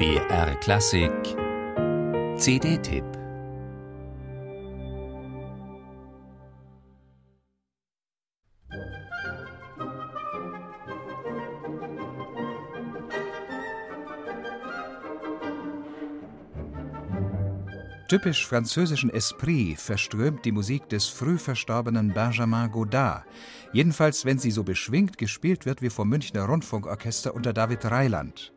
BR 0.00 0.54
Klassik. 0.60 1.12
CD-Tipp 2.38 3.04
Typisch 18.08 18.46
französischen 18.46 19.10
Esprit 19.10 19.78
verströmt 19.78 20.46
die 20.46 20.52
Musik 20.52 20.88
des 20.88 21.08
früh 21.08 21.36
verstorbenen 21.36 22.14
Benjamin 22.14 22.70
Godard, 22.70 23.26
jedenfalls 23.74 24.24
wenn 24.24 24.38
sie 24.38 24.50
so 24.50 24.64
beschwingt 24.64 25.18
gespielt 25.18 25.66
wird 25.66 25.82
wie 25.82 25.90
vom 25.90 26.08
Münchner 26.08 26.46
Rundfunkorchester 26.46 27.34
unter 27.34 27.52
David 27.52 27.84
Reiland. 27.84 28.54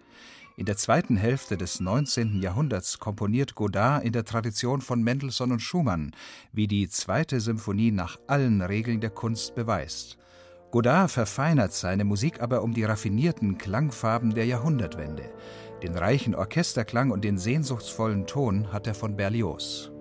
In 0.56 0.66
der 0.66 0.78
zweiten 0.78 1.18
Hälfte 1.18 1.58
des 1.58 1.80
19. 1.80 2.40
Jahrhunderts 2.40 3.00
komponiert 3.00 3.56
Godard 3.56 4.04
in 4.04 4.14
der 4.14 4.24
Tradition 4.24 4.82
von 4.82 5.02
Mendelssohn 5.02 5.52
und 5.52 5.62
Schumann, 5.62 6.12
wie 6.52 6.68
die 6.68 6.88
zweite 6.90 7.40
Symphonie 7.40 7.90
nach 7.90 8.20
allen 8.28 8.62
Regeln 8.62 9.02
der 9.02 9.10
Kunst 9.10 9.56
beweist. 9.56 10.20
Godard 10.70 11.10
verfeinert 11.10 11.74
seine 11.74 12.04
Musik 12.04 12.40
aber 12.40 12.62
um 12.62 12.74
die 12.74 12.84
raffinierten 12.84 13.58
Klangfarben 13.58 14.36
der 14.36 14.46
Jahrhundertwende. 14.46 15.24
Den 15.82 15.96
reichen 15.96 16.36
Orchesterklang 16.36 17.10
und 17.10 17.24
den 17.24 17.40
sehnsuchtsvollen 17.40 18.28
Ton 18.28 18.72
hat 18.72 18.86
er 18.86 18.94
von 18.94 19.16
Berlioz. 19.16 19.93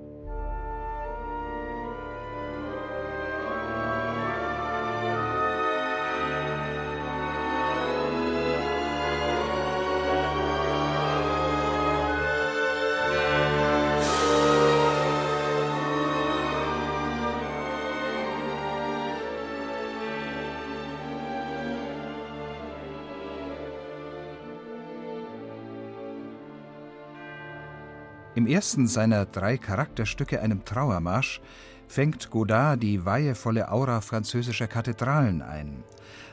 Im 28.34 28.46
ersten 28.46 28.86
seiner 28.86 29.26
drei 29.26 29.58
Charakterstücke, 29.58 30.40
einem 30.40 30.64
Trauermarsch, 30.64 31.42
fängt 31.86 32.30
Godard 32.30 32.82
die 32.82 33.04
weihevolle 33.04 33.70
Aura 33.70 34.00
französischer 34.00 34.66
Kathedralen 34.66 35.42
ein. 35.42 35.84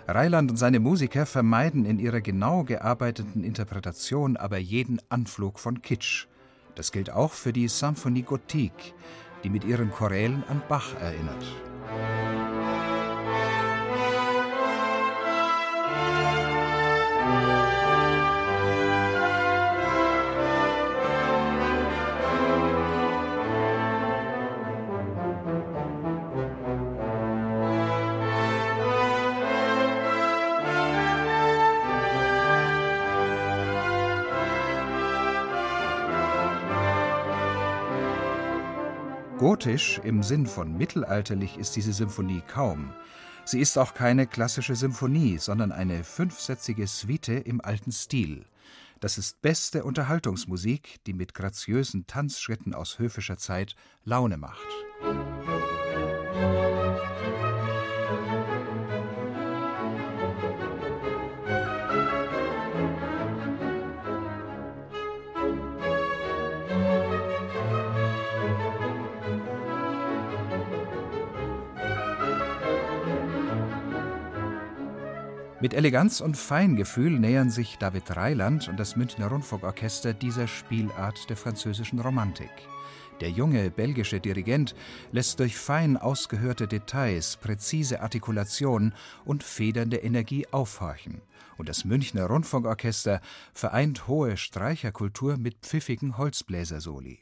Reiland 0.08 0.50
und 0.50 0.58
seine 0.58 0.80
Musiker 0.80 1.26
vermeiden 1.26 1.86
in 1.86 2.00
ihrer 2.00 2.22
genau 2.22 2.64
gearbeiteten 2.64 3.44
Interpretation 3.44 4.38
aber 4.38 4.58
jeden 4.58 5.02
Anflug 5.10 5.60
von 5.60 5.82
Kitsch. 5.82 6.28
Das 6.76 6.94
gilt 6.94 7.12
auch 7.12 7.34
für 7.34 7.52
die 7.52 7.68
Symphonie 7.68 8.24
Gothique, 8.24 8.94
die 9.44 9.50
mit 9.50 9.66
ihren 9.66 9.92
Chorälen 9.92 10.46
an 10.48 10.62
Bach 10.70 10.96
erinnert. 11.02 11.46
Gotisch 39.40 40.02
im 40.04 40.22
Sinn 40.22 40.46
von 40.46 40.78
mittelalterlich 40.78 41.58
ist 41.58 41.78
diese 41.78 41.94
Symphonie 41.94 42.42
kaum. 42.46 42.94
Sie 43.46 43.62
ist 43.62 43.78
auch 43.78 43.94
keine 43.94 44.28
klassische 44.28 44.76
Symphonie, 44.76 45.38
sondern 45.38 45.72
eine 45.72 46.04
fünfsätzige 46.04 46.86
Suite 46.88 47.30
im 47.30 47.62
alten 47.62 47.94
Stil. 47.94 48.44
Das 49.00 49.18
ist 49.18 49.42
beste 49.42 49.86
Unterhaltungsmusik, 49.86 50.98
die 51.06 51.14
mit 51.14 51.34
graziösen 51.34 52.06
Tanzschritten 52.06 52.74
aus 52.74 53.00
höfischer 53.00 53.38
Zeit 53.38 53.78
Laune 54.04 54.36
macht. 54.36 54.60
Mit 75.62 75.74
Eleganz 75.74 76.22
und 76.22 76.38
Feingefühl 76.38 77.20
nähern 77.20 77.50
sich 77.50 77.78
David 77.78 78.16
Reiland 78.16 78.70
und 78.70 78.80
das 78.80 78.96
Münchner 78.96 79.28
Rundfunkorchester 79.28 80.14
dieser 80.14 80.48
Spielart 80.48 81.30
der 81.30 81.36
französischen 81.36 82.00
Romantik. 82.00 82.50
Der 83.20 83.30
junge 83.30 83.70
belgische 83.70 84.22
Dirigent 84.22 84.74
lässt 85.12 85.42
durch 85.42 85.58
fein 85.58 85.98
ausgehörte 85.98 86.66
Details, 86.66 87.36
präzise 87.36 88.00
Artikulation 88.00 88.94
und 89.26 89.44
federnde 89.44 89.98
Energie 89.98 90.48
aufhorchen. 90.50 91.22
Und 91.58 91.68
das 91.68 91.84
Münchner 91.84 92.28
Rundfunkorchester 92.28 93.20
vereint 93.54 94.08
hohe 94.08 94.38
Streicherkultur 94.38 95.36
mit 95.36 95.58
pfiffigen 95.58 96.18
Holzbläsersoli. 96.18 97.20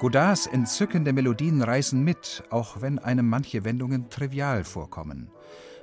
Godards 0.00 0.46
entzückende 0.46 1.12
Melodien 1.12 1.60
reißen 1.60 2.02
mit, 2.02 2.42
auch 2.48 2.80
wenn 2.80 2.98
einem 2.98 3.28
manche 3.28 3.66
Wendungen 3.66 4.08
trivial 4.08 4.64
vorkommen. 4.64 5.30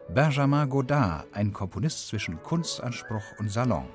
Benjamin 0.10 0.68
Godard, 0.68 1.28
ein 1.34 1.54
Komponist 1.54 2.08
zwischen 2.08 2.42
Kunstanspruch 2.42 3.22
und 3.38 3.52
Salon. 3.52 3.86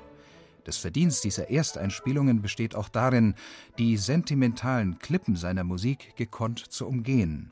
Das 0.63 0.77
Verdienst 0.77 1.25
dieser 1.25 1.49
Ersteinspielungen 1.49 2.41
besteht 2.41 2.73
auch 2.73 2.87
darin, 2.87 3.35
die 3.77 3.97
sentimentalen 3.97 4.97
Klippen 4.97 5.35
seiner 5.35 5.65
Musik 5.65 6.15
gekonnt 6.15 6.59
zu 6.59 6.87
umgehen. 6.87 7.51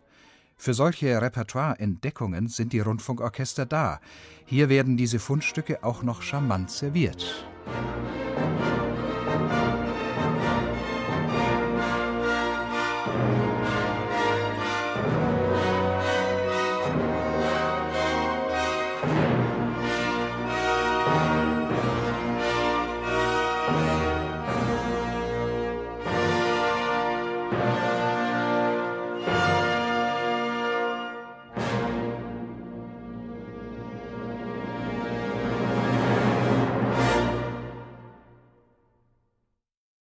Für 0.56 0.74
solche 0.74 1.22
Repertoire-Entdeckungen 1.22 2.48
sind 2.48 2.72
die 2.72 2.80
Rundfunkorchester 2.80 3.66
da. 3.66 4.00
Hier 4.46 4.70
werden 4.70 4.96
diese 4.96 5.20
Fundstücke 5.20 5.84
auch 5.84 6.04
noch 6.04 6.22
charmant 6.22 6.72
serviert. 6.72 7.46